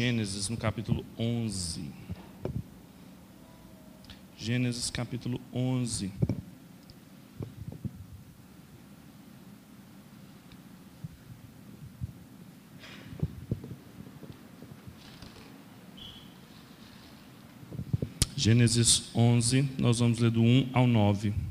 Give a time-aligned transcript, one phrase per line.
[0.00, 1.84] Gênesis no capítulo 11.
[4.34, 6.10] Gênesis capítulo 11.
[18.34, 21.49] Gênesis 11, nós vamos ler do 1 ao 9.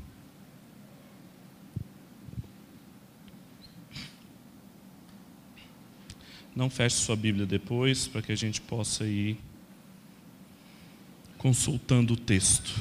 [6.60, 9.38] Não feche sua Bíblia depois, para que a gente possa ir
[11.38, 12.78] consultando o texto.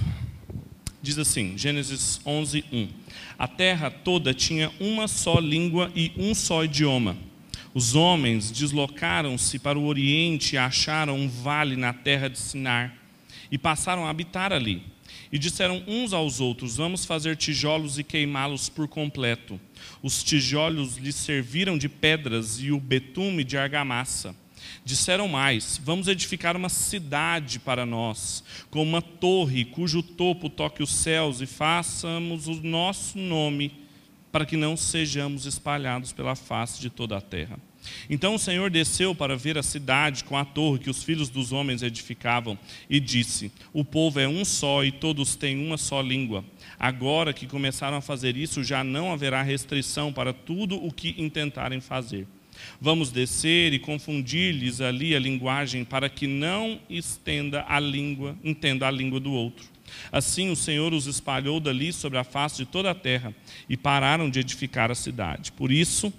[1.01, 2.89] Diz assim, Gênesis 11, 1.
[3.37, 7.15] A terra toda tinha uma só língua e um só idioma.
[7.73, 12.97] Os homens deslocaram-se para o oriente e acharam um vale na terra de Sinar
[13.49, 14.83] e passaram a habitar ali.
[15.31, 19.59] E disseram uns aos outros: Vamos fazer tijolos e queimá-los por completo.
[20.01, 24.35] Os tijolos lhes serviram de pedras e o betume de argamassa.
[24.83, 30.93] Disseram mais: Vamos edificar uma cidade para nós, com uma torre cujo topo toque os
[30.93, 33.71] céus, e façamos o nosso nome,
[34.31, 37.57] para que não sejamos espalhados pela face de toda a terra.
[38.09, 41.51] Então o Senhor desceu para ver a cidade com a torre que os filhos dos
[41.51, 42.57] homens edificavam
[42.89, 46.43] e disse: O povo é um só e todos têm uma só língua.
[46.77, 51.79] Agora que começaram a fazer isso, já não haverá restrição para tudo o que intentarem
[51.79, 52.27] fazer.
[52.79, 58.91] Vamos descer e confundir-lhes ali a linguagem para que não estenda a língua, entenda a
[58.91, 59.65] língua do outro.
[60.11, 63.33] Assim o Senhor os espalhou dali sobre a face de toda a terra
[63.67, 65.51] e pararam de edificar a cidade.
[65.51, 66.13] Por isso,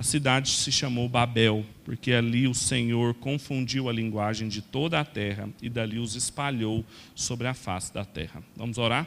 [0.00, 5.04] a cidade se chamou Babel, porque ali o Senhor confundiu a linguagem de toda a
[5.04, 6.82] terra e dali os espalhou
[7.14, 8.42] sobre a face da terra.
[8.56, 9.06] Vamos orar?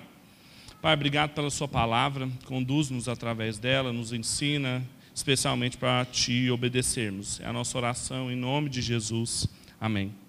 [0.84, 4.84] Pai, obrigado pela Sua palavra, conduz-nos através dela, nos ensina,
[5.16, 7.40] especialmente para Te obedecermos.
[7.40, 9.48] É a nossa oração em nome de Jesus.
[9.82, 10.23] Amém.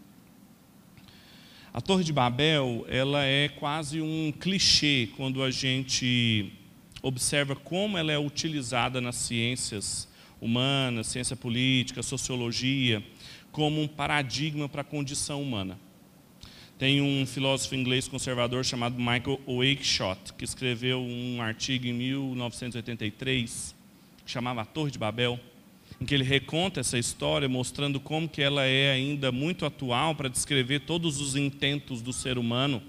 [1.74, 6.52] A Torre de Babel, ela é quase um clichê quando a gente
[7.02, 10.08] observa como ela é utilizada nas ciências
[10.40, 13.02] humanas, ciência política, sociologia,
[13.50, 15.76] como um paradigma para a condição humana.
[16.78, 23.74] Tem um filósofo inglês conservador chamado Michael Oakeshott, que escreveu um artigo em 1983,
[24.24, 25.40] que chamava A Torre de Babel,
[26.00, 30.28] em que ele reconta essa história, mostrando como que ela é ainda muito atual para
[30.28, 32.82] descrever todos os intentos do ser humano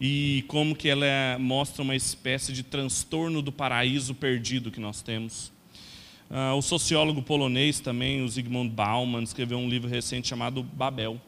[0.00, 5.02] e como que ela é, mostra uma espécie de transtorno do paraíso perdido que nós
[5.02, 5.52] temos.
[6.28, 11.20] Uh, o sociólogo polonês também, o Zygmunt Bauman, escreveu um livro recente chamado Babel.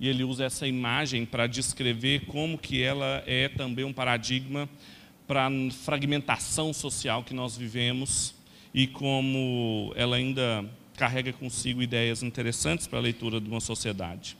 [0.00, 4.68] E ele usa essa imagem para descrever como que ela é também um paradigma
[5.26, 8.34] para a fragmentação social que nós vivemos
[8.72, 10.64] e como ela ainda
[10.96, 14.36] carrega consigo ideias interessantes para a leitura de uma sociedade.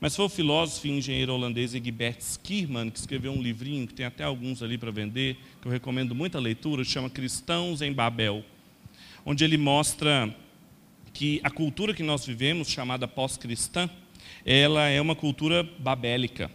[0.00, 4.06] Mas foi o filósofo e engenheiro holandês Egbert Skierman que escreveu um livrinho, que tem
[4.06, 8.44] até alguns ali para vender, que eu recomendo muita leitura, chama Cristãos em Babel
[9.26, 10.32] onde ele mostra
[11.12, 13.90] que a cultura que nós vivemos, chamada pós-cristã,
[14.44, 16.48] ela é uma cultura babélica,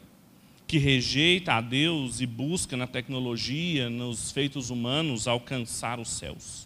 [0.66, 6.66] que rejeita a Deus e busca na tecnologia, nos feitos humanos, alcançar os céus.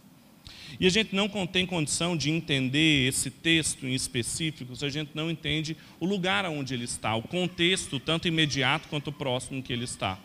[0.79, 5.11] E a gente não tem condição de entender esse texto em específico se a gente
[5.13, 9.85] não entende o lugar onde ele está, o contexto, tanto imediato quanto próximo que ele
[9.85, 10.19] está.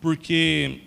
[0.00, 0.80] Porque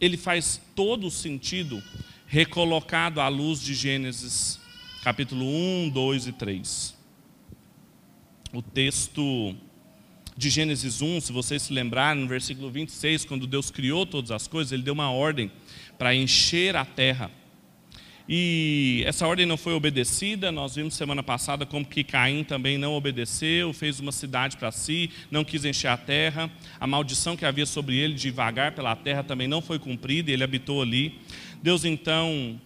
[0.00, 1.82] ele faz todo o sentido
[2.26, 4.60] recolocado à luz de Gênesis,
[5.02, 6.98] capítulo 1, 2 e 3.
[8.52, 9.54] O texto
[10.38, 14.46] de Gênesis 1, se vocês se lembrarem, no versículo 26, quando Deus criou todas as
[14.46, 15.50] coisas, Ele deu uma ordem
[15.98, 17.28] para encher a terra.
[18.28, 22.94] E essa ordem não foi obedecida, nós vimos semana passada como que Caim também não
[22.94, 26.48] obedeceu, fez uma cidade para si, não quis encher a terra.
[26.78, 30.44] A maldição que havia sobre ele de vagar pela terra também não foi cumprida ele
[30.44, 31.18] habitou ali.
[31.60, 32.60] Deus então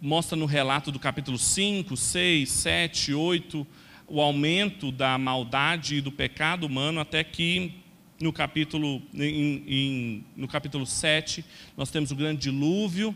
[0.00, 3.66] mostra no relato do capítulo 5, 6, 7, 8
[4.06, 7.72] o aumento da maldade e do pecado humano até que
[8.20, 11.44] no capítulo, em, em, no capítulo 7
[11.76, 13.14] nós temos o grande dilúvio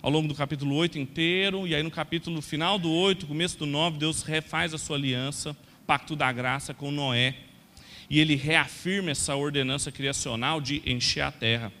[0.00, 3.66] ao longo do capítulo 8 inteiro, e aí no capítulo final do 8, começo do
[3.66, 5.56] 9, Deus refaz a sua aliança,
[5.86, 7.34] pacto da graça com Noé,
[8.08, 11.72] e ele reafirma essa ordenança criacional de encher a terra.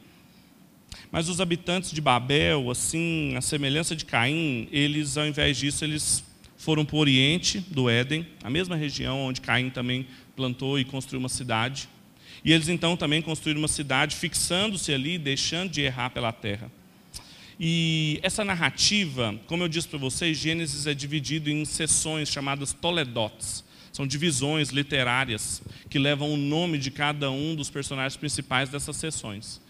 [1.10, 6.24] Mas os habitantes de Babel, assim, a semelhança de Caim, eles, ao invés disso, eles
[6.58, 10.06] foram para o oriente do Éden, a mesma região onde Caim também
[10.36, 11.88] plantou e construiu uma cidade.
[12.44, 16.70] E eles então também construíram uma cidade, fixando-se ali, deixando de errar pela terra.
[17.58, 23.64] E essa narrativa, como eu disse para vocês, Gênesis é dividido em seções chamadas toledotes.
[23.92, 29.60] São divisões literárias que levam o nome de cada um dos personagens principais dessas seções.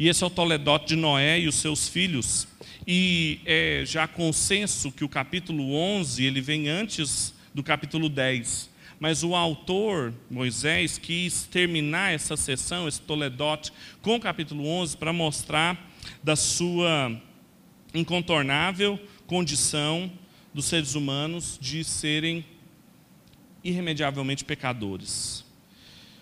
[0.00, 2.48] E esse é o Toledote de Noé e os seus filhos.
[2.86, 8.70] E é já consenso que o capítulo 11 ele vem antes do capítulo 10.
[8.98, 15.12] Mas o autor, Moisés, quis terminar essa sessão, esse Toledote, com o capítulo 11 para
[15.12, 15.92] mostrar
[16.24, 17.14] da sua
[17.92, 20.10] incontornável condição
[20.54, 22.42] dos seres humanos de serem
[23.62, 25.44] irremediavelmente pecadores.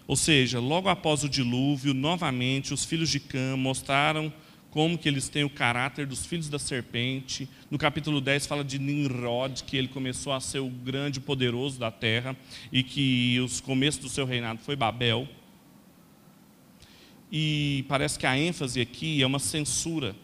[0.09, 4.33] Ou seja, logo após o dilúvio, novamente os filhos de Cã mostraram
[4.71, 7.47] como que eles têm o caráter dos filhos da serpente.
[7.71, 11.91] No capítulo 10 fala de Nimrod, que ele começou a ser o grande poderoso da
[11.91, 12.35] terra
[12.73, 15.29] e que os começos do seu reinado foi Babel.
[17.31, 20.17] E parece que a ênfase aqui é uma censura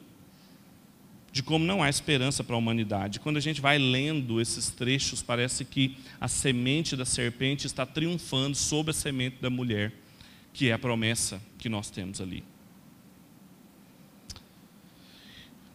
[1.34, 3.18] de como não há esperança para a humanidade.
[3.18, 8.56] Quando a gente vai lendo esses trechos, parece que a semente da serpente está triunfando
[8.56, 9.92] sobre a semente da mulher,
[10.52, 12.44] que é a promessa que nós temos ali.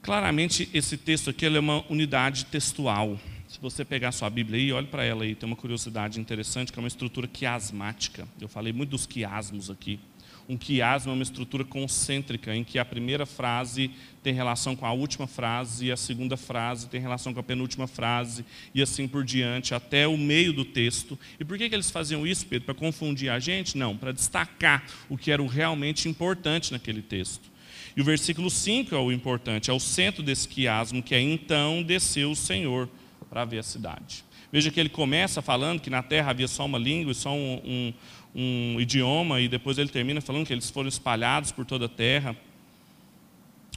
[0.01, 3.19] Claramente, esse texto aqui é uma unidade textual.
[3.45, 6.79] Se você pegar sua Bíblia aí, olhe para ela aí, tem uma curiosidade interessante, que
[6.79, 8.25] é uma estrutura quiasmática.
[8.39, 9.99] Eu falei muito dos quiasmos aqui.
[10.49, 13.91] Um quiasmo é uma estrutura concêntrica, em que a primeira frase
[14.23, 17.85] tem relação com a última frase, e a segunda frase tem relação com a penúltima
[17.85, 18.43] frase,
[18.73, 21.19] e assim por diante, até o meio do texto.
[21.39, 22.65] E por que, que eles faziam isso, Pedro?
[22.65, 23.77] Para confundir a gente?
[23.77, 27.47] Não, para destacar o que era o realmente importante naquele texto.
[27.95, 31.83] E o versículo 5 é o importante, é o centro desse quiasmo, que é então
[31.83, 32.89] desceu o Senhor
[33.29, 34.23] para ver a cidade.
[34.51, 37.61] Veja que ele começa falando que na terra havia só uma língua e só um,
[37.63, 37.93] um,
[38.35, 42.35] um idioma, e depois ele termina falando que eles foram espalhados por toda a terra.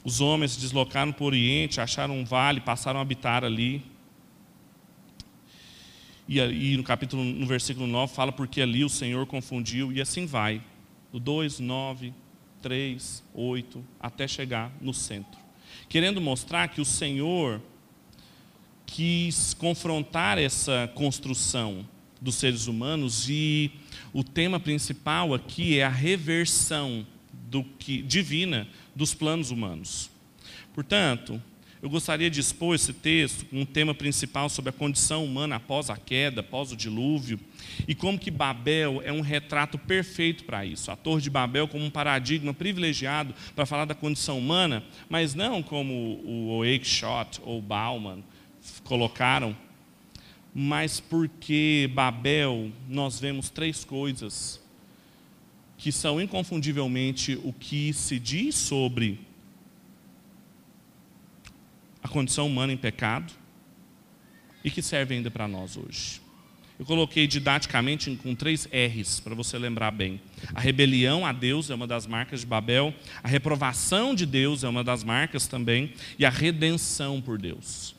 [0.05, 3.83] Os homens se deslocaram para o Oriente, acharam um vale, passaram a habitar ali.
[6.29, 10.27] E, e no capítulo, no versículo 9, fala porque ali o Senhor confundiu, e assim
[10.27, 10.63] vai.
[11.13, 12.13] Do 2, 9,
[12.61, 15.41] 3, 8, até chegar no centro.
[15.89, 17.61] Querendo mostrar que o Senhor
[18.87, 21.87] quis confrontar essa construção
[22.23, 23.71] dos seres humanos e
[24.13, 27.05] o tema principal aqui é a reversão
[27.51, 30.09] do que, divina dos planos humanos.
[30.73, 31.43] Portanto,
[31.83, 35.91] eu gostaria de expor esse texto com um tema principal sobre a condição humana após
[35.91, 37.41] a queda, após o dilúvio,
[37.89, 40.93] e como que Babel é um retrato perfeito para isso.
[40.93, 45.61] A Torre de Babel como um paradigma privilegiado para falar da condição humana, mas não
[45.61, 48.23] como o Oakeshott ou Bauman
[48.85, 49.57] colocaram,
[50.55, 54.61] mas porque Babel nós vemos três coisas
[55.79, 59.21] que são inconfundivelmente o que se diz sobre
[62.03, 63.33] a condição humana em pecado
[64.63, 66.21] e que serve ainda para nós hoje.
[66.79, 70.21] Eu coloquei didaticamente com três R's para você lembrar bem.
[70.55, 74.69] A rebelião a Deus é uma das marcas de Babel, a reprovação de Deus é
[74.69, 77.95] uma das marcas também, e a redenção por Deus.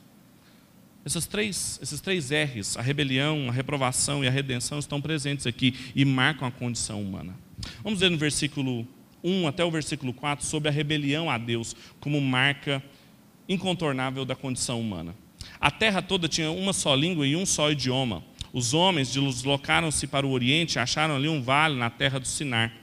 [1.06, 5.76] Essas três, esses três R's, a rebelião, a reprovação e a redenção, estão presentes aqui
[5.94, 7.36] e marcam a condição humana.
[7.84, 8.88] Vamos ver no versículo
[9.24, 12.82] 1 até o versículo 4 sobre a rebelião a Deus como marca
[13.48, 15.14] incontornável da condição humana.
[15.60, 18.24] A terra toda tinha uma só língua e um só idioma.
[18.54, 22.83] Os homens deslocaram-se para o oriente e acharam ali um vale na terra do Sinar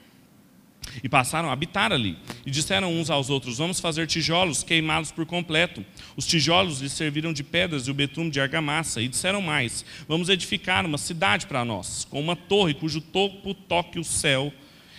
[1.02, 2.16] e passaram a habitar ali.
[2.44, 5.84] E disseram uns aos outros: Vamos fazer tijolos queimados por completo.
[6.16, 9.00] Os tijolos lhes serviram de pedras e o betume de argamassa.
[9.00, 13.98] E disseram mais: Vamos edificar uma cidade para nós, com uma torre cujo topo toque
[13.98, 14.52] o céu,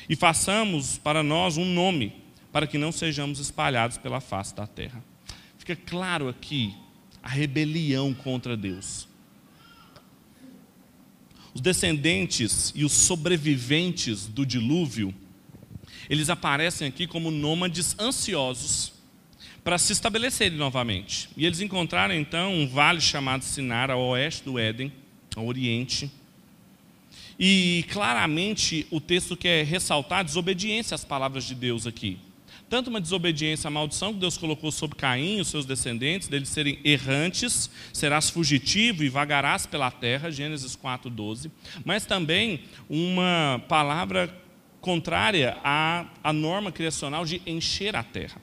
[0.10, 2.14] e façamos para nós um nome,
[2.52, 5.04] para que não sejamos espalhados pela face da terra.
[5.58, 6.74] Fica claro aqui
[7.22, 9.08] a rebelião contra Deus.
[11.54, 15.14] Os descendentes e os sobreviventes do dilúvio
[16.10, 18.94] eles aparecem aqui como nômades ansiosos
[19.64, 21.30] para se estabelecerem novamente.
[21.38, 24.92] E eles encontraram então um vale chamado Sinar, ao oeste do Éden,
[25.36, 26.12] ao oriente.
[27.40, 32.18] E claramente o texto quer ressaltar a desobediência às palavras de Deus aqui.
[32.70, 36.48] Tanto uma desobediência à maldição que Deus colocou sobre Caim e os seus descendentes, deles
[36.48, 41.52] serem errantes, serás fugitivo e vagarás pela terra, Gênesis 4,12,
[41.84, 44.34] mas também uma palavra
[44.82, 48.42] contrária à, à norma criacional de encher a terra.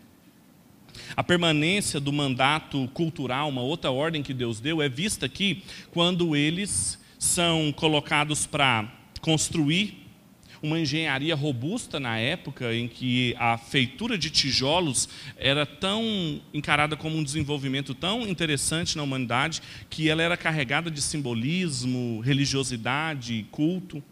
[1.17, 6.35] A permanência do mandato cultural, uma outra ordem que Deus deu, é vista aqui quando
[6.35, 8.91] eles são colocados para
[9.21, 10.09] construir
[10.63, 17.17] uma engenharia robusta na época em que a feitura de tijolos era tão encarada como
[17.17, 24.03] um desenvolvimento tão interessante na humanidade que ela era carregada de simbolismo, religiosidade, culto.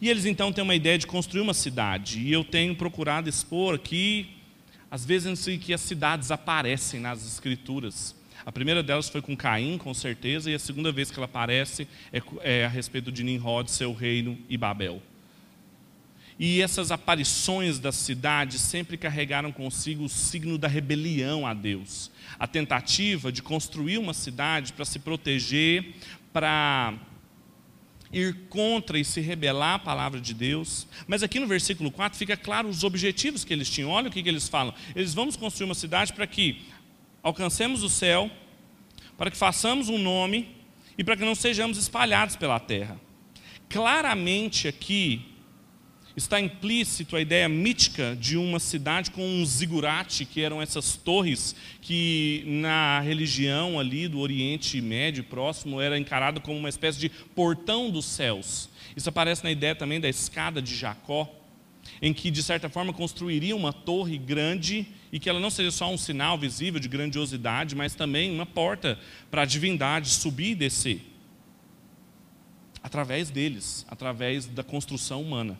[0.00, 2.20] E eles então têm uma ideia de construir uma cidade.
[2.20, 4.28] E eu tenho procurado expor aqui
[4.90, 8.14] as vezes em que as cidades aparecem nas escrituras.
[8.46, 11.88] A primeira delas foi com Caim, com certeza, e a segunda vez que ela aparece
[12.12, 15.02] é, é a respeito de Nimrod, seu reino e Babel.
[16.38, 22.10] E essas aparições das cidades sempre carregaram consigo o signo da rebelião a Deus.
[22.38, 25.94] A tentativa de construir uma cidade para se proteger,
[26.32, 26.94] para
[28.14, 30.86] ir contra e se rebelar à palavra de Deus.
[31.06, 33.90] Mas aqui no versículo 4 fica claro os objetivos que eles tinham.
[33.90, 34.72] Olha o que, que eles falam.
[34.94, 36.62] Eles vamos construir uma cidade para que
[37.22, 38.30] alcancemos o céu,
[39.18, 40.48] para que façamos um nome
[40.96, 43.00] e para que não sejamos espalhados pela terra.
[43.68, 45.33] Claramente aqui
[46.16, 51.56] está implícito a ideia mítica de uma cidade com um zigurate, que eram essas torres
[51.80, 57.90] que na religião ali do Oriente Médio próximo era encarado como uma espécie de portão
[57.90, 58.68] dos céus.
[58.96, 61.28] Isso aparece na ideia também da escada de Jacó,
[62.00, 65.92] em que de certa forma construiria uma torre grande e que ela não seria só
[65.92, 68.98] um sinal visível de grandiosidade, mas também uma porta
[69.30, 71.00] para a divindade subir e descer.
[72.82, 75.58] Através deles, através da construção humana.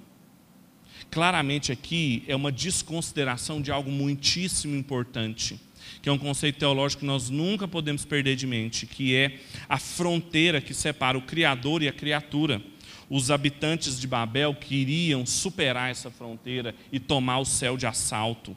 [1.15, 5.61] Claramente aqui é uma desconsideração de algo muitíssimo importante,
[6.03, 9.79] que é um conceito teológico que nós nunca podemos perder de mente, que é a
[9.79, 12.61] fronteira que separa o Criador e a criatura.
[13.09, 18.57] Os habitantes de Babel queriam superar essa fronteira e tomar o céu de assalto.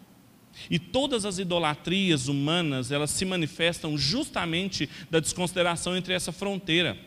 [0.68, 6.98] E todas as idolatrias humanas, elas se manifestam justamente da desconsideração entre essa fronteira.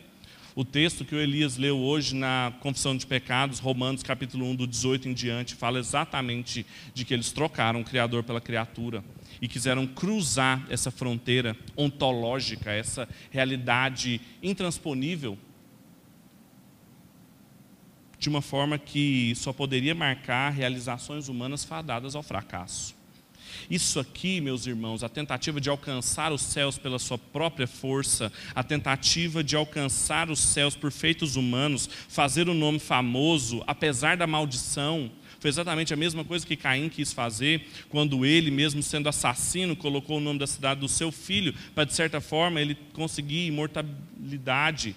[0.53, 4.67] O texto que o Elias leu hoje na Confissão de Pecados, Romanos capítulo 1, do
[4.67, 9.01] 18 em diante, fala exatamente de que eles trocaram o Criador pela criatura
[9.41, 15.37] e quiseram cruzar essa fronteira ontológica, essa realidade intransponível,
[18.19, 23.00] de uma forma que só poderia marcar realizações humanas fadadas ao fracasso.
[23.69, 28.63] Isso aqui, meus irmãos, a tentativa de alcançar os céus pela sua própria força, a
[28.63, 34.27] tentativa de alcançar os céus por feitos humanos, fazer o um nome famoso, apesar da
[34.27, 39.75] maldição, foi exatamente a mesma coisa que Caim quis fazer quando ele, mesmo sendo assassino,
[39.75, 44.95] colocou o nome da cidade do seu filho, para de certa forma ele conseguir imortalidade,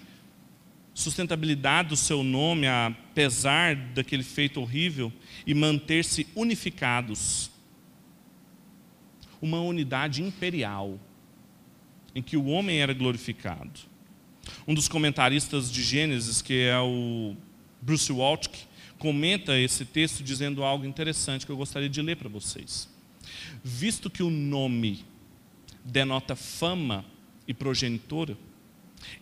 [0.93, 5.11] sustentabilidade do seu nome, apesar daquele feito horrível,
[5.47, 7.49] e manter-se unificados
[9.45, 10.99] uma unidade imperial,
[12.15, 13.79] em que o homem era glorificado.
[14.67, 17.35] Um dos comentaristas de Gênesis, que é o
[17.79, 18.65] Bruce Waltke,
[18.97, 22.89] comenta esse texto dizendo algo interessante que eu gostaria de ler para vocês.
[23.63, 25.05] Visto que o nome
[25.83, 27.05] denota fama
[27.47, 28.35] e progenitora,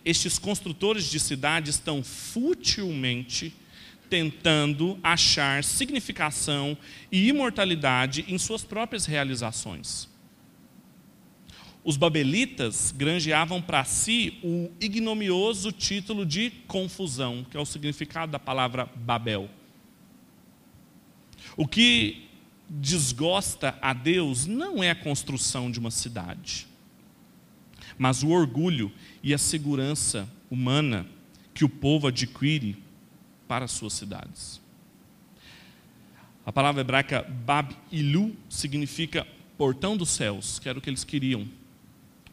[0.02, 3.54] estes construtores de cidades estão futilmente
[4.08, 6.76] tentando achar significação
[7.10, 10.13] e imortalidade em suas próprias realizações.
[11.84, 18.38] Os babelitas granjeavam para si o ignomioso título de confusão, que é o significado da
[18.38, 19.50] palavra Babel.
[21.58, 22.26] O que
[22.68, 26.66] desgosta a Deus não é a construção de uma cidade,
[27.98, 28.90] mas o orgulho
[29.22, 31.06] e a segurança humana
[31.52, 32.82] que o povo adquire
[33.46, 34.58] para as suas cidades.
[36.46, 39.26] A palavra hebraica Bab-Ilu significa
[39.58, 41.46] portão dos céus, que era o que eles queriam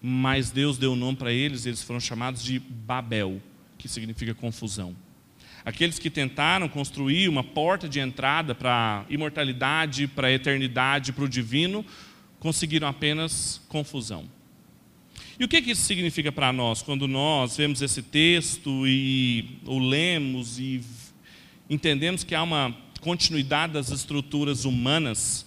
[0.02, 3.42] mas Deus deu o nome para eles, eles foram chamados de Babel,
[3.78, 4.96] que significa confusão.
[5.64, 11.24] Aqueles que tentaram construir uma porta de entrada para a imortalidade, para a eternidade, para
[11.24, 11.86] o divino,
[12.40, 14.28] conseguiram apenas confusão.
[15.40, 19.78] E o que, que isso significa para nós quando nós vemos esse texto e o
[19.78, 20.82] lemos e
[21.70, 25.46] entendemos que há uma continuidade das estruturas humanas,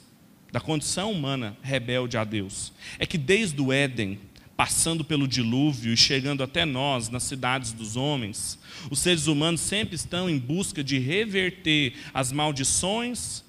[0.53, 2.73] da condição humana rebelde a Deus?
[2.99, 4.19] É que desde o Éden,
[4.57, 8.59] passando pelo dilúvio e chegando até nós, nas cidades dos homens,
[8.91, 13.43] os seres humanos sempre estão em busca de reverter as maldições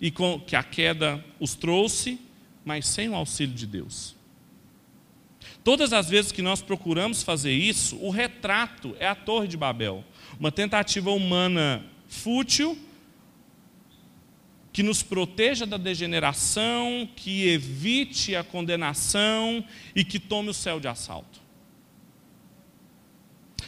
[0.00, 2.18] e com, que a queda os trouxe,
[2.64, 4.16] mas sem o auxílio de Deus.
[5.62, 10.04] Todas as vezes que nós procuramos fazer isso, o retrato é a Torre de Babel,
[10.38, 12.78] uma tentativa humana fútil
[14.78, 20.86] que nos proteja da degeneração, que evite a condenação e que tome o céu de
[20.86, 21.40] assalto.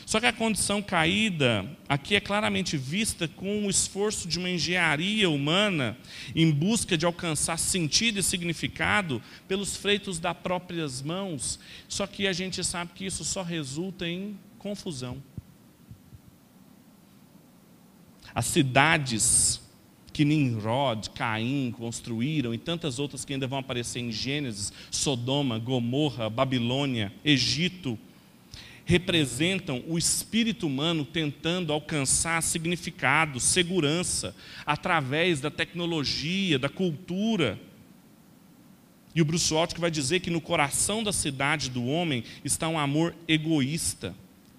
[0.06, 5.28] Só que a condição caída aqui é claramente vista com o esforço de uma engenharia
[5.28, 5.98] humana
[6.32, 11.58] em busca de alcançar sentido e significado pelos freitos das próprias mãos.
[11.88, 15.20] Só que a gente sabe que isso só resulta em confusão.
[18.32, 19.60] As cidades
[20.20, 26.28] que Nimrod, Caim construíram e tantas outras que ainda vão aparecer em Gênesis, Sodoma, Gomorra,
[26.28, 27.98] Babilônia, Egito,
[28.84, 34.36] representam o espírito humano tentando alcançar significado, segurança,
[34.66, 37.58] através da tecnologia, da cultura.
[39.14, 42.78] E o Bruce Waltke vai dizer que no coração da cidade do homem está um
[42.78, 44.14] amor egoísta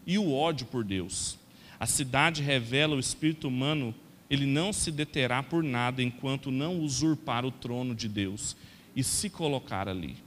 [0.07, 1.37] e o ódio por Deus.
[1.79, 3.93] A cidade revela o espírito humano,
[4.31, 8.55] ele não se deterá por nada enquanto não usurpar o trono de Deus
[8.95, 10.17] e se colocar ali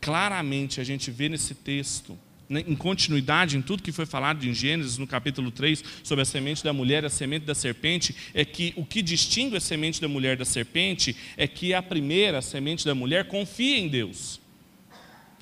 [0.00, 4.54] claramente a gente vê nesse texto, né, em continuidade em tudo que foi falado em
[4.54, 8.44] Gênesis, no capítulo 3, sobre a semente da mulher e a semente da serpente, é
[8.44, 12.42] que o que distingue a semente da mulher da serpente é que a primeira, a
[12.42, 14.40] semente da mulher, confia em Deus.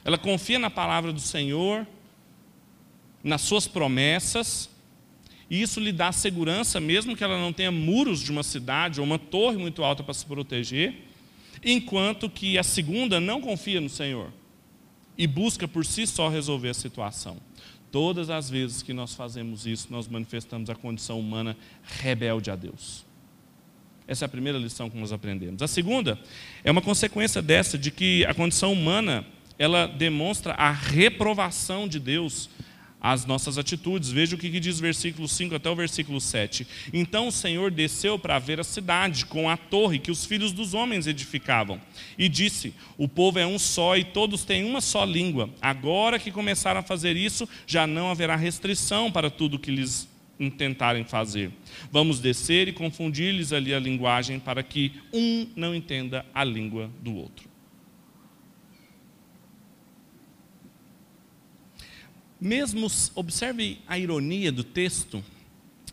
[0.05, 1.87] Ela confia na palavra do Senhor,
[3.23, 4.71] nas suas promessas,
[5.51, 9.07] e isso lhe dá segurança, mesmo que ela não tenha muros de uma cidade ou
[9.07, 10.95] uma torre muito alta para se proteger,
[11.65, 14.33] enquanto que a segunda não confia no Senhor
[15.17, 17.39] e busca por si só resolver a situação.
[17.91, 23.05] Todas as vezes que nós fazemos isso, nós manifestamos a condição humana rebelde a Deus.
[24.07, 25.63] Essa é a primeira lição que nós aprendemos.
[25.63, 26.19] A segunda
[26.63, 29.27] é uma consequência dessa, de que a condição humana,
[29.59, 32.49] ela demonstra a reprovação de Deus
[33.01, 34.11] as nossas atitudes.
[34.11, 36.67] Veja o que diz o versículo 5 até o versículo 7.
[36.93, 40.75] Então o Senhor desceu para ver a cidade, com a torre que os filhos dos
[40.75, 41.81] homens edificavam,
[42.17, 45.51] e disse: O povo é um só e todos têm uma só língua.
[45.61, 51.05] Agora que começaram a fazer isso, já não haverá restrição para tudo que lhes intentarem
[51.05, 51.51] fazer.
[51.91, 57.15] Vamos descer e confundir-lhes ali a linguagem, para que um não entenda a língua do
[57.15, 57.49] outro.
[62.41, 65.25] Mesmo, observe a ironia do texto.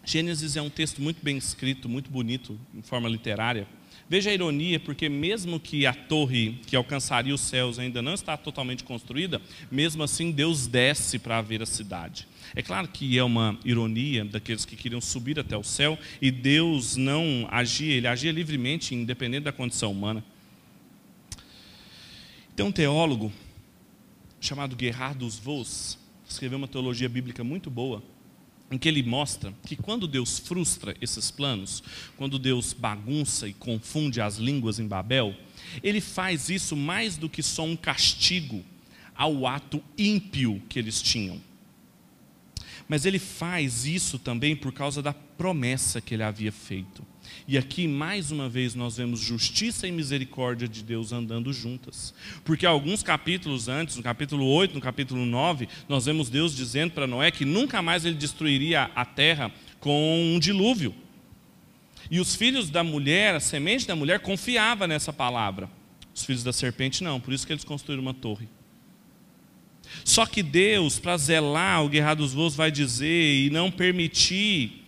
[0.04, 3.68] Gênesis é um texto muito bem escrito, muito bonito, em forma literária.
[4.08, 8.38] Veja a ironia, porque mesmo que a torre que alcançaria os céus ainda não está
[8.38, 9.42] totalmente construída,
[9.72, 12.28] mesmo assim Deus desce para ver a cidade.
[12.56, 16.96] É claro que é uma ironia daqueles que queriam subir até o céu e Deus
[16.96, 20.24] não agia, ele agia livremente, independente da condição humana.
[22.56, 23.34] Tem um teólogo
[24.40, 28.04] chamado Gerhard Vos, escreveu uma teologia bíblica muito boa,
[28.72, 31.84] em que ele mostra que quando Deus frustra esses planos,
[32.18, 35.36] quando Deus bagunça e confunde as línguas em Babel,
[35.84, 38.64] ele faz isso mais do que só um castigo
[39.16, 41.40] ao ato ímpio que eles tinham.
[42.88, 47.06] Mas ele faz isso também por causa da promessa que ele havia feito.
[47.48, 52.14] E aqui, mais uma vez, nós vemos justiça e misericórdia de Deus andando juntas.
[52.44, 57.08] Porque alguns capítulos antes, no capítulo 8, no capítulo 9, nós vemos Deus dizendo para
[57.08, 60.94] Noé que nunca mais ele destruiria a terra com um dilúvio.
[62.10, 65.70] E os filhos da mulher, a semente da mulher, confiava nessa palavra.
[66.14, 68.48] Os filhos da serpente não, por isso que eles construíram uma torre.
[70.04, 74.85] Só que Deus, para zelar, o Guerra dos Voos vai dizer, e não permitir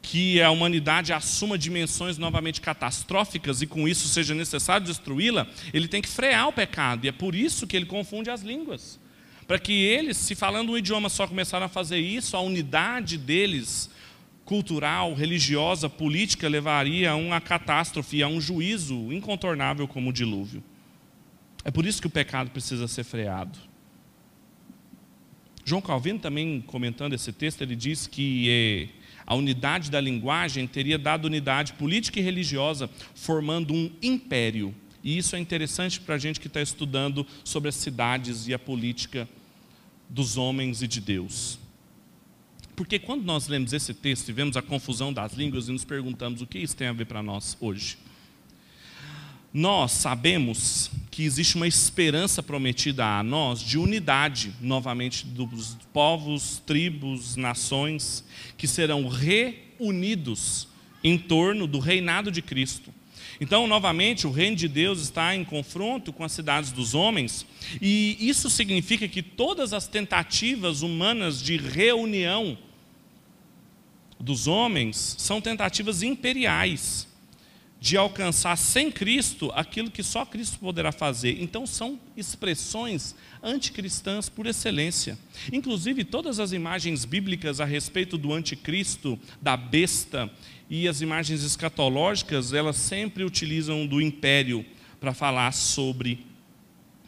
[0.00, 6.00] que a humanidade assuma dimensões novamente catastróficas e com isso seja necessário destruí-la, ele tem
[6.00, 7.04] que frear o pecado.
[7.04, 8.98] E é por isso que ele confunde as línguas.
[9.46, 13.90] Para que eles, se falando um idioma só começaram a fazer isso, a unidade deles,
[14.44, 20.62] cultural, religiosa, política, levaria a uma catástrofe, a um juízo incontornável como o dilúvio.
[21.64, 23.58] É por isso que o pecado precisa ser freado.
[25.64, 28.88] João Calvino também comentando esse texto, ele diz que é,
[29.28, 34.74] a unidade da linguagem teria dado unidade política e religiosa, formando um império.
[35.04, 38.58] E isso é interessante para a gente que está estudando sobre as cidades e a
[38.58, 39.28] política
[40.08, 41.58] dos homens e de Deus.
[42.74, 46.40] Porque quando nós lemos esse texto e vemos a confusão das línguas e nos perguntamos
[46.40, 47.98] o que isso tem a ver para nós hoje,
[49.52, 57.34] nós sabemos que existe uma esperança prometida a nós de unidade, novamente, dos povos, tribos,
[57.34, 58.24] nações,
[58.56, 60.68] que serão reunidos
[61.02, 62.92] em torno do reinado de Cristo.
[63.40, 67.46] Então, novamente, o reino de Deus está em confronto com as cidades dos homens,
[67.80, 72.58] e isso significa que todas as tentativas humanas de reunião
[74.18, 77.08] dos homens são tentativas imperiais
[77.80, 81.40] de alcançar sem Cristo aquilo que só Cristo poderá fazer.
[81.40, 85.16] Então são expressões anticristãs por excelência.
[85.52, 90.30] Inclusive todas as imagens bíblicas a respeito do anticristo, da besta
[90.68, 94.66] e as imagens escatológicas, elas sempre utilizam do império
[95.00, 96.26] para falar sobre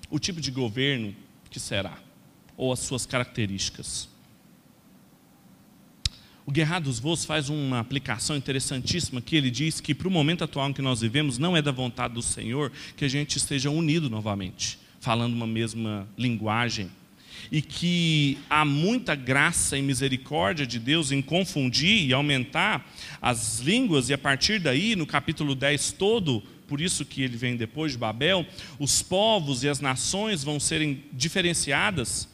[0.09, 1.15] o tipo de governo
[1.51, 1.99] que será
[2.57, 4.09] ou as suas características.
[6.51, 10.43] O Guerra dos Voos faz uma aplicação interessantíssima que ele diz que para o momento
[10.43, 13.71] atual em que nós vivemos não é da vontade do Senhor que a gente esteja
[13.71, 16.91] unido novamente, falando uma mesma linguagem.
[17.53, 22.85] E que há muita graça e misericórdia de Deus em confundir e aumentar
[23.23, 27.55] as línguas, e a partir daí, no capítulo 10 todo, por isso que ele vem
[27.55, 28.45] depois de Babel,
[28.77, 32.29] os povos e as nações vão serem diferenciadas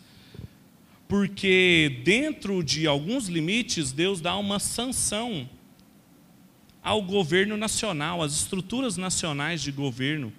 [1.09, 5.49] porque dentro de alguns limites Deus dá uma sanção
[6.83, 10.33] ao governo nacional, às estruturas nacionais de governo,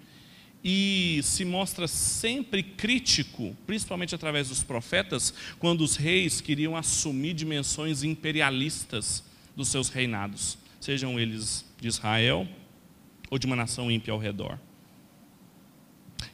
[0.64, 8.04] e se mostra sempre crítico, principalmente através dos profetas, quando os reis queriam assumir dimensões
[8.04, 9.24] imperialistas
[9.56, 12.48] dos seus reinados, sejam eles de Israel
[13.30, 14.60] ou de uma nação ímpia ao redor.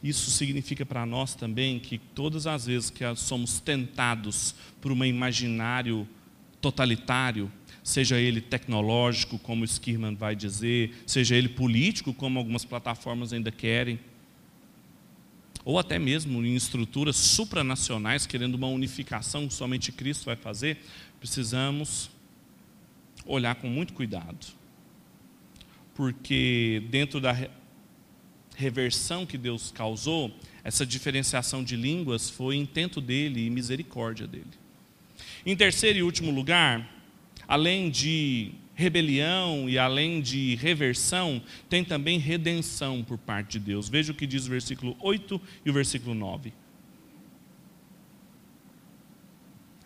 [0.04, 6.06] Isso significa para nós também que todas as vezes que somos tentados por um imaginário
[6.60, 7.50] totalitário,
[7.82, 13.98] seja ele tecnológico, como Skirman vai dizer, seja ele político, como algumas plataformas ainda querem,
[15.64, 20.80] ou até mesmo em estruturas supranacionais, querendo uma unificação que somente Cristo vai fazer,
[21.20, 22.10] precisamos
[23.26, 24.48] olhar com muito cuidado.
[25.96, 27.50] Porque dentro da
[28.56, 30.32] reversão que Deus causou,
[30.64, 34.46] essa diferenciação de línguas foi intento dele e misericórdia dele.
[35.46, 36.90] Em terceiro e último lugar,
[37.48, 43.90] além de rebelião e além de reversão, tem também redenção por parte de Deus.
[43.90, 46.54] Veja o que diz o versículo 8 e o versículo 9.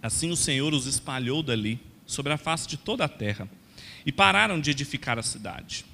[0.01, 3.49] Assim o Senhor os espalhou dali, sobre a face de toda a terra,
[4.05, 5.85] e pararam de edificar a cidade.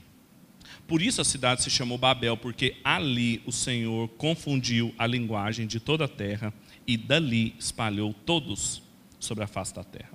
[0.88, 5.80] Por isso a cidade se chamou Babel, porque ali o Senhor confundiu a linguagem de
[5.80, 6.54] toda a terra
[6.86, 8.82] e dali espalhou todos
[9.20, 10.12] sobre a face da terra.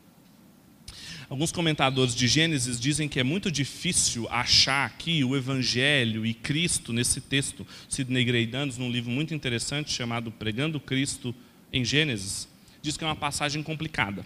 [1.31, 6.91] Alguns comentadores de Gênesis dizem que é muito difícil achar aqui o Evangelho e Cristo
[6.91, 7.67] nesse texto.
[7.87, 11.35] Sidney Greidanos, num livro muito interessante chamado Pregando Cristo
[11.71, 12.49] em Gênesis,
[12.81, 14.25] diz que é uma passagem complicada.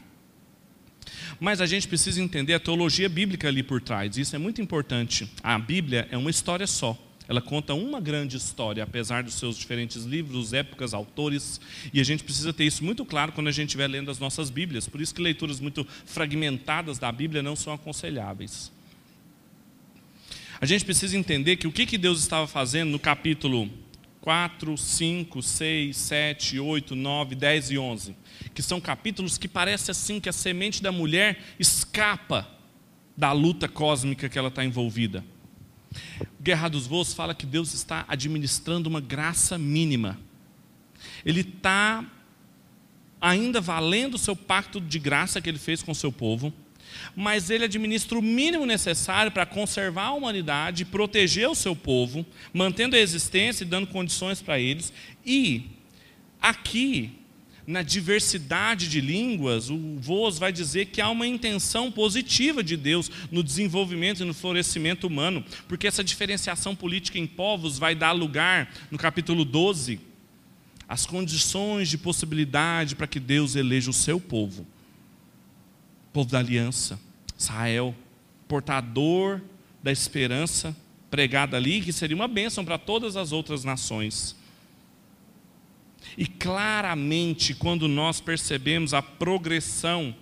[1.41, 4.17] Mas a gente precisa entender a teologia bíblica ali por trás.
[4.17, 5.29] Isso é muito importante.
[5.43, 6.99] A Bíblia é uma história só.
[7.29, 11.61] Ela conta uma grande história, apesar dos seus diferentes livros, épocas, autores,
[11.93, 14.51] e a gente precisa ter isso muito claro quando a gente estiver lendo as nossas
[14.51, 14.89] Bíblias.
[14.89, 18.73] Por isso que leituras muito fragmentadas da Bíblia não são aconselháveis.
[20.61, 23.69] A gente precisa entender que o que Deus estava fazendo no capítulo
[24.23, 28.17] 4, 5, 6, 7, 8, 9, 10 e 11,
[28.55, 32.49] que são capítulos que parece assim que a semente da mulher escapa
[33.17, 35.25] da luta cósmica que ela está envolvida.
[36.41, 40.19] Guerra dos Voos fala que Deus está administrando uma graça mínima.
[41.25, 42.05] Ele está
[43.21, 46.53] ainda valendo o seu pacto de graça que ele fez com o seu povo,
[47.15, 52.97] mas ele administra o mínimo necessário para conservar a humanidade, proteger o seu povo, mantendo
[52.97, 54.93] a existência e dando condições para eles.
[55.25, 55.71] E
[56.41, 57.13] aqui,
[57.67, 63.11] na diversidade de línguas, o Voz vai dizer que há uma intenção positiva de Deus
[63.31, 68.73] no desenvolvimento e no florescimento humano, porque essa diferenciação política em povos vai dar lugar,
[68.91, 70.01] no capítulo 12,
[70.89, 74.67] às condições de possibilidade para que Deus eleja o seu povo
[76.13, 76.99] povo da aliança,
[77.39, 77.95] Israel,
[78.47, 79.41] portador
[79.83, 80.77] da esperança
[81.11, 84.37] pregada ali, que seria uma bênção para todas as outras nações.
[86.17, 90.15] E claramente, quando nós percebemos a progressão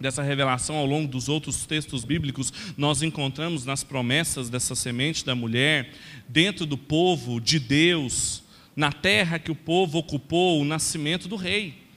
[0.00, 5.34] dessa revelação ao longo dos outros textos bíblicos, nós encontramos nas promessas dessa semente da
[5.34, 5.92] mulher,
[6.28, 8.42] dentro do povo de Deus,
[8.76, 11.87] na terra que o povo ocupou, o nascimento do rei.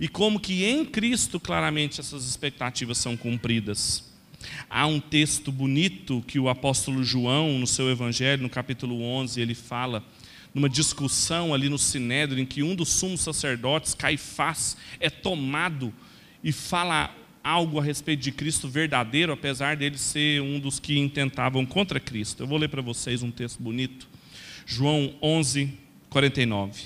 [0.00, 4.04] E como que em Cristo claramente essas expectativas são cumpridas.
[4.68, 9.54] Há um texto bonito que o apóstolo João, no seu evangelho, no capítulo 11, ele
[9.54, 10.04] fala
[10.54, 15.92] numa discussão ali no Sinédrio, em que um dos sumos sacerdotes, Caifás, é tomado
[16.42, 21.64] e fala algo a respeito de Cristo verdadeiro, apesar dele ser um dos que intentavam
[21.64, 22.42] contra Cristo.
[22.42, 24.08] Eu vou ler para vocês um texto bonito.
[24.64, 25.72] João 11,
[26.08, 26.84] 49.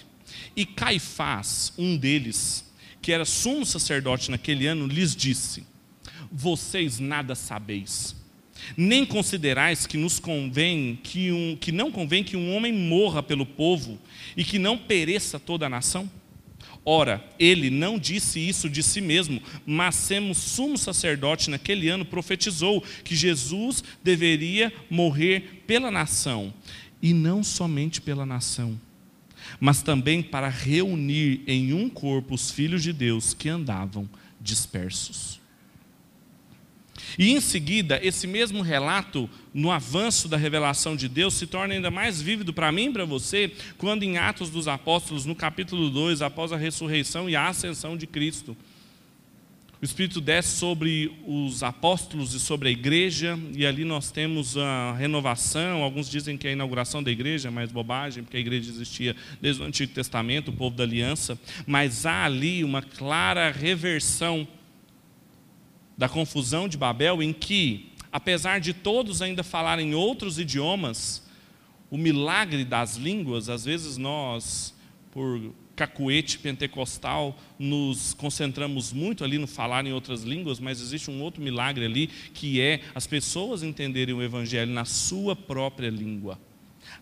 [0.55, 2.70] E Caifás, um deles,
[3.01, 5.65] que era sumo sacerdote naquele ano, lhes disse:
[6.31, 8.17] Vocês nada sabeis,
[8.77, 13.47] Nem considerais que nos convém que, um, que não convém que um homem morra pelo
[13.47, 13.99] povo
[14.37, 16.11] e que não pereça toda a nação?
[16.85, 22.83] Ora, ele não disse isso de si mesmo, mas sendo sumo sacerdote naquele ano profetizou
[23.05, 26.53] que Jesus deveria morrer pela nação,
[27.03, 28.81] e não somente pela nação,
[29.59, 34.09] mas também para reunir em um corpo os filhos de Deus que andavam
[34.41, 35.41] dispersos.
[37.19, 41.91] E em seguida, esse mesmo relato, no avanço da revelação de Deus, se torna ainda
[41.91, 46.23] mais vívido para mim e para você, quando em Atos dos Apóstolos, no capítulo 2,
[46.23, 48.57] após a ressurreição e a ascensão de Cristo,
[49.81, 54.93] o Espírito desce sobre os apóstolos e sobre a igreja, e ali nós temos a
[54.93, 55.83] renovação.
[55.83, 59.63] Alguns dizem que é a inauguração da igreja, mas bobagem, porque a igreja existia desde
[59.63, 61.41] o Antigo Testamento, o povo da aliança.
[61.67, 64.47] Mas há ali uma clara reversão
[65.97, 71.27] da confusão de Babel, em que, apesar de todos ainda falarem outros idiomas,
[71.91, 74.75] o milagre das línguas, às vezes nós,
[75.11, 81.23] por cacuete pentecostal, nos concentramos muito ali no falar em outras línguas, mas existe um
[81.23, 86.39] outro milagre ali, que é as pessoas entenderem o Evangelho na sua própria língua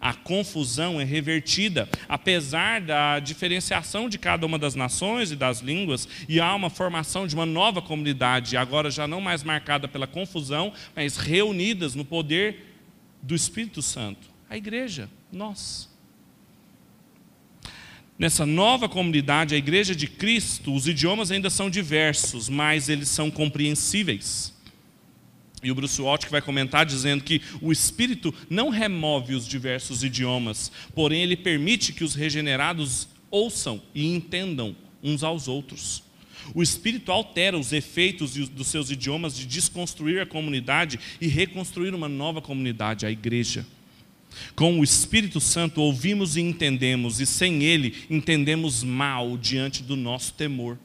[0.00, 6.06] a confusão é revertida, apesar da diferenciação de cada uma das nações e das línguas,
[6.28, 10.72] e há uma formação de uma nova comunidade, agora já não mais marcada pela confusão,
[10.94, 12.76] mas reunidas no poder
[13.22, 14.28] do Espírito Santo.
[14.48, 15.87] A igreja, nós.
[18.18, 23.30] Nessa nova comunidade, a igreja de Cristo, os idiomas ainda são diversos, mas eles são
[23.30, 24.52] compreensíveis.
[25.62, 30.72] E o Bruce Watt vai comentar dizendo que o Espírito não remove os diversos idiomas,
[30.96, 36.02] porém ele permite que os regenerados ouçam e entendam uns aos outros.
[36.54, 42.08] O Espírito altera os efeitos dos seus idiomas de desconstruir a comunidade e reconstruir uma
[42.08, 43.64] nova comunidade, a igreja.
[44.54, 50.34] Com o Espírito Santo ouvimos e entendemos, e sem ele entendemos mal diante do nosso
[50.34, 50.78] temor.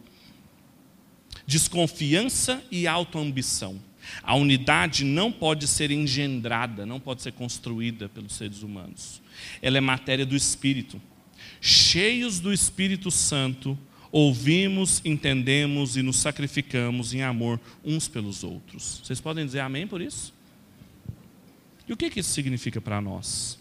[1.45, 3.79] Desconfiança e autoambição
[4.21, 9.21] a unidade não pode ser engendrada, não pode ser construída pelos seres humanos.
[9.61, 11.01] Ela é matéria do Espírito.
[11.61, 13.77] Cheios do Espírito Santo,
[14.11, 19.01] ouvimos, entendemos e nos sacrificamos em amor uns pelos outros.
[19.03, 20.32] Vocês podem dizer amém por isso?
[21.87, 23.59] E o que, isso significa para nós?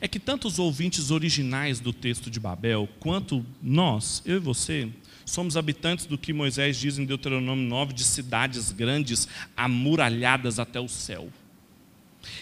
[0.00, 4.90] É que tanto os ouvintes originais do texto de Babel, quanto nós, eu e você,
[5.24, 10.88] Somos habitantes do que Moisés diz em Deuteronômio 9, de cidades grandes, amuralhadas até o
[10.88, 11.28] céu.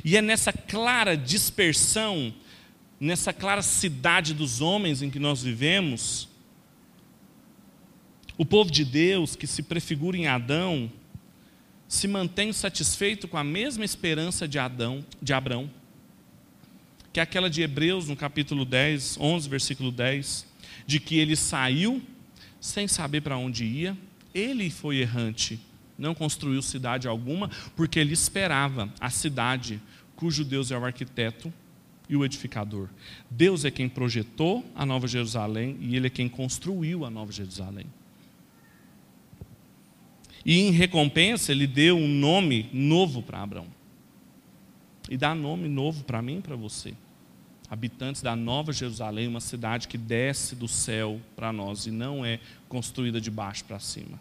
[0.05, 2.35] E é nessa clara dispersão,
[2.98, 6.29] nessa clara cidade dos homens em que nós vivemos,
[8.37, 10.90] o povo de Deus, que se prefigura em Adão,
[11.90, 15.68] se mantém satisfeito com a mesma esperança de Adão, de Abrão,
[17.12, 20.46] que é aquela de Hebreus, no capítulo 10, 11, versículo 10,
[20.87, 22.00] de que ele saiu
[22.61, 23.98] sem saber para onde ia.
[24.33, 25.59] Ele foi errante,
[25.98, 29.83] não construiu cidade alguma, porque ele esperava a cidade
[30.14, 31.53] cujo Deus é o arquiteto
[32.09, 32.88] e o edificador.
[33.29, 37.87] Deus é quem projetou a Nova Jerusalém e ele é quem construiu a Nova Jerusalém.
[40.44, 43.66] E em recompensa, ele deu um nome novo para Abraão.
[45.09, 46.94] E dá nome novo para mim e para você
[47.70, 52.40] habitantes da Nova Jerusalém, uma cidade que desce do céu para nós e não é
[52.68, 54.18] construída de baixo para cima.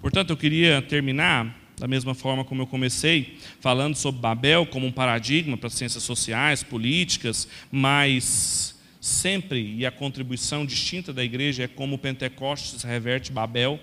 [0.00, 4.92] Portanto, eu queria terminar da mesma forma como eu comecei, falando sobre Babel como um
[4.92, 11.68] paradigma para as ciências sociais, políticas, mas sempre, e a contribuição distinta da igreja é
[11.68, 13.78] como Pentecostes reverte Babel,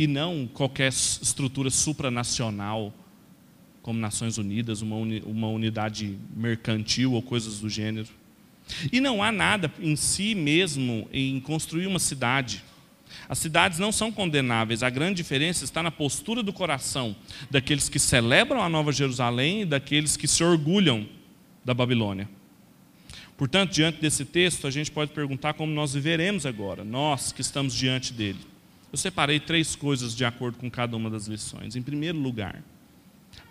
[0.00, 2.90] e não qualquer estrutura supranacional
[3.82, 8.08] como Nações Unidas, uma, uni, uma unidade mercantil ou coisas do gênero.
[8.90, 12.64] E não há nada em si mesmo em construir uma cidade.
[13.28, 17.14] As cidades não são condenáveis, a grande diferença está na postura do coração
[17.50, 21.06] daqueles que celebram a Nova Jerusalém e daqueles que se orgulham
[21.62, 22.26] da Babilônia.
[23.36, 27.74] Portanto, diante desse texto, a gente pode perguntar como nós viveremos agora, nós que estamos
[27.74, 28.48] diante dele.
[28.92, 31.76] Eu separei três coisas de acordo com cada uma das lições.
[31.76, 32.62] Em primeiro lugar,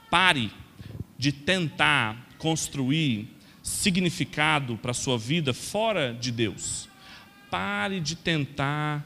[0.09, 0.51] Pare
[1.17, 3.27] de tentar construir
[3.61, 6.89] significado para a sua vida fora de Deus.
[7.51, 9.05] Pare de tentar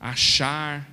[0.00, 0.88] achar,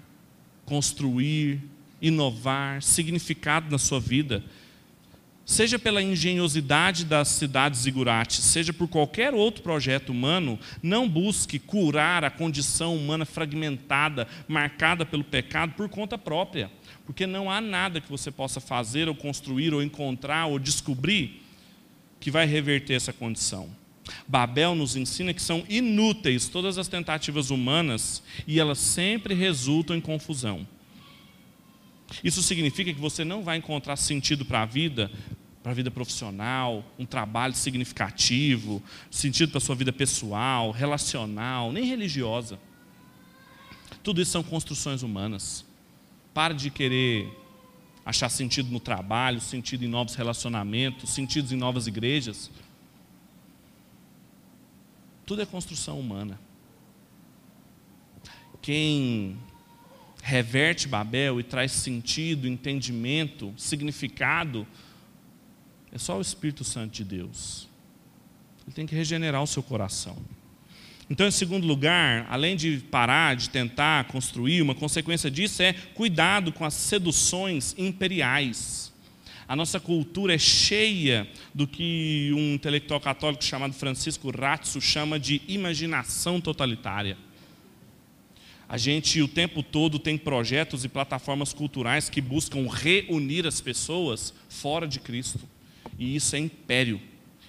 [0.66, 1.62] construir,
[2.02, 4.44] inovar significado na sua vida
[5.46, 12.24] seja pela engenhosidade das cidades zigurates, seja por qualquer outro projeto humano, não busque curar
[12.24, 16.72] a condição humana fragmentada, marcada pelo pecado, por conta própria.
[17.06, 21.44] Porque não há nada que você possa fazer, ou construir, ou encontrar, ou descobrir
[22.20, 23.70] que vai reverter essa condição.
[24.28, 30.02] Babel nos ensina que são inúteis todas as tentativas humanas e elas sempre resultam em
[30.02, 30.68] confusão.
[32.22, 35.10] Isso significa que você não vai encontrar sentido para a vida,
[35.62, 41.86] para a vida profissional, um trabalho significativo, sentido para a sua vida pessoal, relacional, nem
[41.86, 42.60] religiosa.
[44.04, 45.66] Tudo isso são construções humanas.
[46.34, 47.32] Pare de querer
[48.06, 52.52] achar sentido no trabalho, sentido em novos relacionamentos, sentidos em novas igrejas.
[55.26, 56.38] Tudo é construção humana.
[58.62, 59.38] Quem
[60.26, 64.66] reverte Babel e traz sentido, entendimento, significado,
[65.92, 67.68] é só o Espírito Santo de Deus.
[68.66, 70.18] Ele tem que regenerar o seu coração.
[71.10, 76.54] Então, em segundo lugar, além de parar de tentar construir, uma consequência disso é cuidado
[76.54, 78.94] com as seduções imperiais.
[79.46, 85.42] A nossa cultura é cheia do que um intelectual católico chamado Francisco Ratzo chama de
[85.50, 87.18] imaginação totalitária.
[88.74, 94.34] A gente o tempo todo tem projetos e plataformas culturais que buscam reunir as pessoas
[94.50, 95.42] fora de Cristo.
[96.00, 97.00] E isso é império.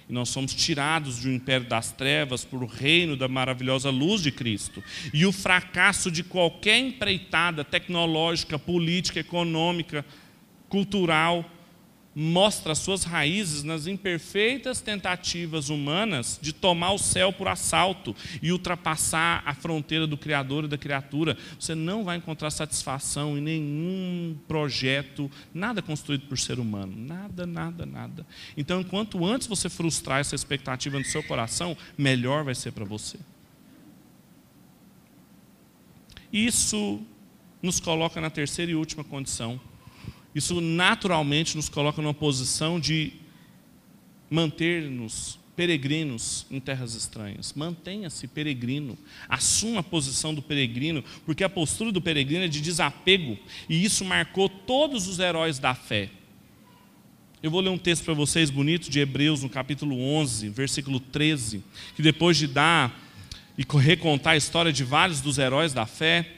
[0.07, 4.31] E nós somos tirados do império das trevas para o reino da maravilhosa luz de
[4.31, 4.83] Cristo.
[5.11, 10.05] E o fracasso de qualquer empreitada tecnológica, política, econômica,
[10.69, 11.43] cultural,
[12.15, 19.43] mostra suas raízes nas imperfeitas tentativas humanas de tomar o céu por assalto e ultrapassar
[19.45, 21.37] a fronteira do Criador e da criatura.
[21.59, 26.93] Você não vai encontrar satisfação em nenhum projeto, nada construído por ser humano.
[26.95, 28.25] Nada, nada, nada.
[28.55, 33.19] Então, enquanto antes você frustrar essa expectativa no seu coração, melhor vai ser para você.
[36.31, 37.01] Isso
[37.61, 39.59] nos coloca na terceira e última condição
[40.35, 43.13] isso naturalmente nos coloca numa posição de
[44.29, 47.53] manter-nos peregrinos em terras estranhas.
[47.53, 48.97] Mantenha-se peregrino.
[49.29, 53.37] Assuma a posição do peregrino, porque a postura do peregrino é de desapego,
[53.69, 56.09] e isso marcou todos os heróis da fé.
[57.41, 61.63] Eu vou ler um texto para vocês bonito de Hebreus, no capítulo 11, versículo 13,
[61.95, 63.03] que depois de dar
[63.57, 66.29] e recontar a história de vários dos heróis da fé,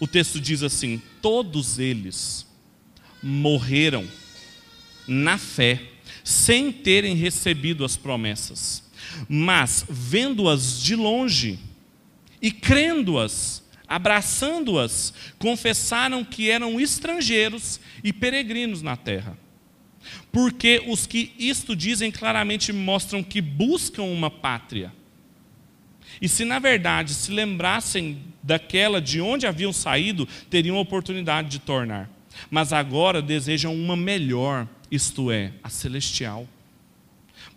[0.00, 2.46] o texto diz assim: Todos eles
[3.22, 4.06] morreram
[5.06, 5.80] na fé,
[6.24, 8.82] sem terem recebido as promessas,
[9.28, 11.58] mas vendo-as de longe
[12.40, 19.36] e crendo-as, abraçando-as, confessaram que eram estrangeiros e peregrinos na terra.
[20.32, 24.92] Porque os que isto dizem claramente mostram que buscam uma pátria.
[26.20, 31.58] E se na verdade se lembrassem daquela de onde haviam saído, teriam a oportunidade de
[31.60, 32.10] tornar
[32.50, 36.46] mas agora desejam uma melhor, isto é, a celestial.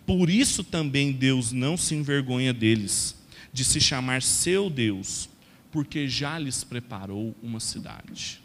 [0.06, 3.16] Por isso também Deus não se envergonha deles,
[3.52, 5.28] de se chamar seu Deus,
[5.70, 8.40] porque já lhes preparou uma cidade.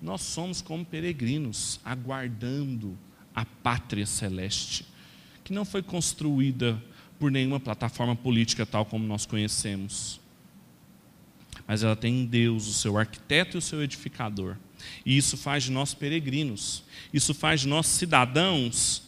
[0.00, 2.96] Nós somos como peregrinos, aguardando
[3.34, 4.84] a pátria celeste,
[5.42, 6.80] que não foi construída
[7.18, 10.20] por nenhuma plataforma política tal como nós conhecemos
[11.68, 14.56] mas ela tem em Deus o seu arquiteto e o seu edificador.
[15.04, 19.02] E isso faz de nós peregrinos, isso faz de nós cidadãos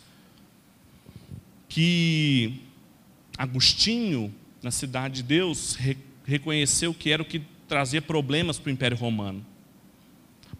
[1.67, 2.61] que
[3.39, 5.79] Agostinho, na cidade de Deus,
[6.27, 9.47] reconheceu que era o que trazia problemas para o Império Romano.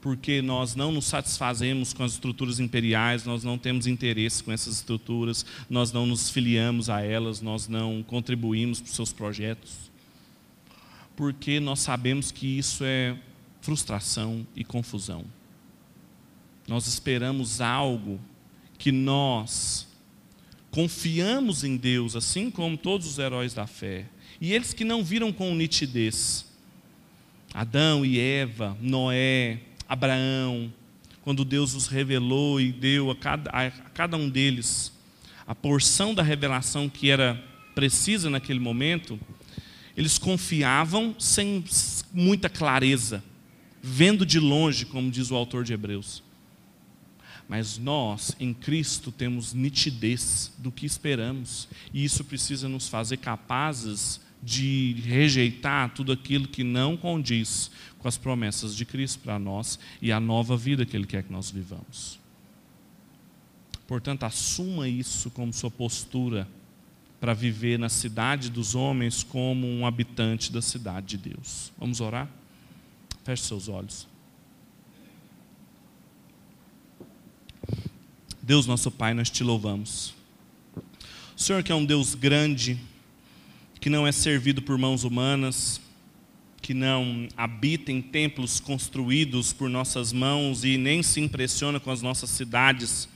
[0.01, 4.77] Porque nós não nos satisfazemos com as estruturas imperiais, nós não temos interesse com essas
[4.77, 9.90] estruturas, nós não nos filiamos a elas, nós não contribuímos para os seus projetos
[11.21, 13.15] porque nós sabemos que isso é
[13.61, 15.23] frustração e confusão.
[16.67, 18.19] Nós esperamos algo
[18.79, 19.87] que nós
[20.71, 24.07] confiamos em Deus, assim como todos os heróis da fé,
[24.41, 26.47] e eles que não viram com nitidez.
[27.53, 30.73] Adão e Eva, Noé, Abraão,
[31.21, 34.91] quando Deus os revelou e deu a cada, a cada um deles
[35.47, 39.21] a porção da revelação que era precisa naquele momento,
[40.01, 41.63] eles confiavam sem
[42.11, 43.23] muita clareza,
[43.83, 46.23] vendo de longe, como diz o autor de Hebreus.
[47.47, 54.23] Mas nós, em Cristo, temos nitidez do que esperamos, e isso precisa nos fazer capazes
[54.43, 60.11] de rejeitar tudo aquilo que não condiz com as promessas de Cristo para nós e
[60.11, 62.19] a nova vida que Ele quer que nós vivamos.
[63.87, 66.49] Portanto, assuma isso como sua postura
[67.21, 71.71] para viver na cidade dos homens como um habitante da cidade de Deus.
[71.79, 72.29] Vamos orar?
[73.23, 74.09] Feche seus olhos.
[78.43, 80.15] Deus, nosso Pai, nós te louvamos.
[81.37, 82.81] O Senhor que é um Deus grande,
[83.81, 85.81] que não é servido por mãos humanas,
[86.63, 92.03] que não habita em templos construídos por nossas mãos e nem se impressiona com as
[92.03, 93.09] nossas cidades,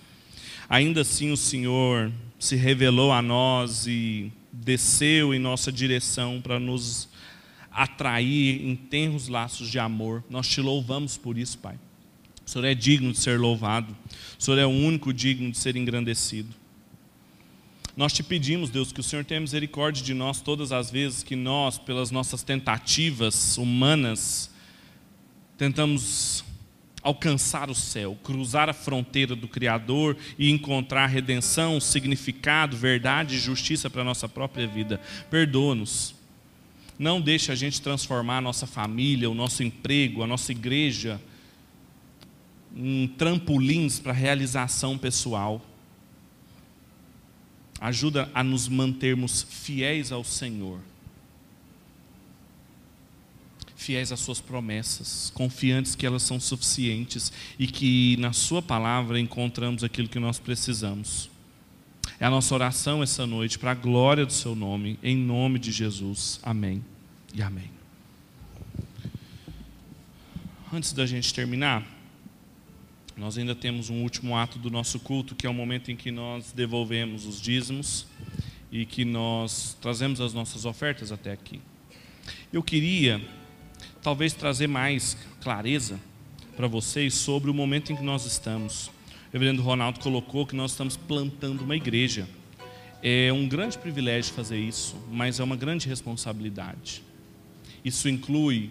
[0.68, 7.08] ainda assim o Senhor se revelou a nós e desceu em nossa direção para nos
[7.70, 10.22] atrair em tenros laços de amor.
[10.30, 11.78] Nós te louvamos por isso, Pai.
[12.46, 13.96] O Senhor é digno de ser louvado,
[14.38, 16.54] o Senhor é o único digno de ser engrandecido.
[17.96, 21.36] Nós te pedimos, Deus, que o Senhor tenha misericórdia de nós todas as vezes que
[21.36, 24.50] nós, pelas nossas tentativas humanas,
[25.56, 26.44] tentamos
[27.04, 33.90] alcançar o céu, cruzar a fronteira do Criador e encontrar redenção, significado, verdade e justiça
[33.90, 34.98] para a nossa própria vida.
[35.30, 36.14] Perdoa-nos.
[36.98, 41.20] Não deixe a gente transformar a nossa família, o nosso emprego, a nossa igreja
[42.74, 45.64] em trampolins para realização pessoal
[47.80, 50.80] ajuda a nos mantermos fiéis ao Senhor,
[53.84, 59.84] fiéis às Suas promessas, confiantes que elas são suficientes e que na Sua palavra encontramos
[59.84, 61.30] aquilo que nós precisamos.
[62.18, 65.70] É a nossa oração essa noite, para a glória do Seu nome, em nome de
[65.70, 66.40] Jesus.
[66.42, 66.82] Amém
[67.34, 67.70] e amém.
[70.72, 71.86] Antes da gente terminar,
[73.16, 76.10] nós ainda temos um último ato do nosso culto, que é o momento em que
[76.10, 78.06] nós devolvemos os dízimos
[78.72, 81.60] e que nós trazemos as nossas ofertas até aqui.
[82.52, 83.20] Eu queria,
[84.04, 85.98] talvez, trazer mais clareza
[86.54, 88.88] para vocês sobre o momento em que nós estamos.
[88.88, 88.92] O
[89.32, 92.28] reverendo Ronaldo colocou que nós estamos plantando uma igreja.
[93.02, 97.02] É um grande privilégio fazer isso, mas é uma grande responsabilidade.
[97.82, 98.68] Isso inclui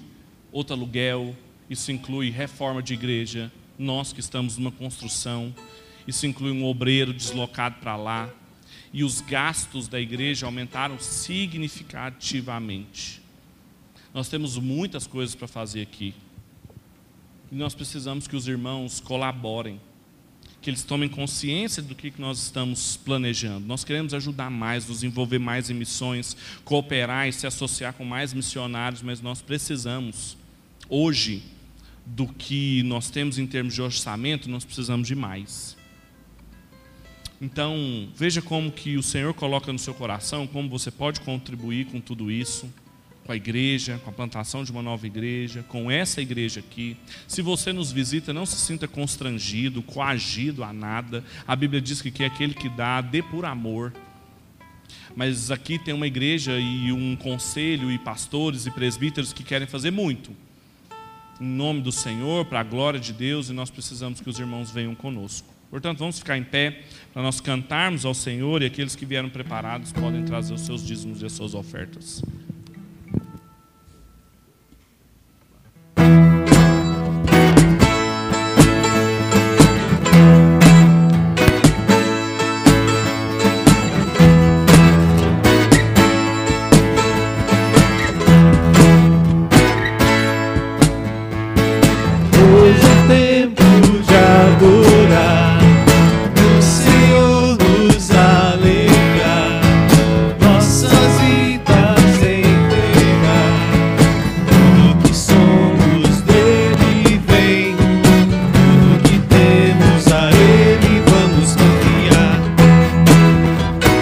[0.51, 1.35] outro aluguel,
[1.67, 5.51] isso inclui reforma de igreja, nós que estamos numa construção,
[6.07, 8.29] isso inclui um obreiro deslocado para lá,
[8.93, 13.22] e os gastos da igreja aumentaram significativamente.
[14.13, 16.13] Nós temos muitas coisas para fazer aqui.
[17.51, 19.81] E nós precisamos que os irmãos colaborem,
[20.61, 23.65] que eles tomem consciência do que nós estamos planejando.
[23.65, 28.33] Nós queremos ajudar mais, nos envolver mais em missões, cooperar e se associar com mais
[28.33, 30.37] missionários, mas nós precisamos,
[30.87, 31.43] hoje,
[32.05, 35.75] do que nós temos em termos de orçamento, nós precisamos de mais.
[37.41, 41.99] Então, veja como que o Senhor coloca no seu coração, como você pode contribuir com
[41.99, 42.71] tudo isso,
[43.25, 46.97] com a igreja, com a plantação de uma nova igreja, com essa igreja aqui.
[47.27, 51.23] Se você nos visita, não se sinta constrangido, coagido a nada.
[51.47, 53.93] A Bíblia diz que, é aquele que dá, dê por amor.
[55.15, 59.91] Mas aqui tem uma igreja e um conselho e pastores e presbíteros que querem fazer
[59.91, 60.31] muito
[61.41, 64.71] em nome do Senhor, para a glória de Deus, e nós precisamos que os irmãos
[64.71, 65.47] venham conosco.
[65.69, 69.91] Portanto, vamos ficar em pé para nós cantarmos ao Senhor e aqueles que vieram preparados
[69.91, 72.21] podem trazer os seus dízimos e as suas ofertas.